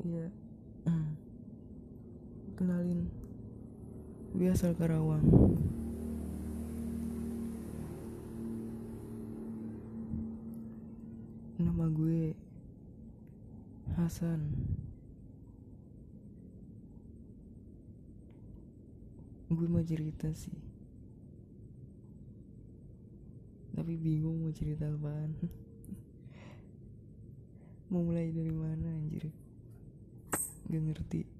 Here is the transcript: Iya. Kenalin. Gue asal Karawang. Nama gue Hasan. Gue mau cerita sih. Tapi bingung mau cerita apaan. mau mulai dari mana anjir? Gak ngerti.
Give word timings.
Iya. 0.00 0.32
Kenalin. 2.56 3.04
Gue 4.32 4.48
asal 4.48 4.72
Karawang. 4.72 5.20
Nama 11.60 11.84
gue 11.92 12.32
Hasan. 14.00 14.40
Gue 19.52 19.68
mau 19.68 19.84
cerita 19.84 20.32
sih. 20.32 20.56
Tapi 23.76 24.00
bingung 24.00 24.40
mau 24.40 24.52
cerita 24.56 24.88
apaan. 24.88 25.36
mau 27.92 28.00
mulai 28.00 28.32
dari 28.32 28.52
mana 28.52 28.96
anjir? 28.96 29.28
Gak 30.70 30.82
ngerti. 30.86 31.39